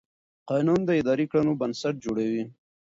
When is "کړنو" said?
1.31-1.53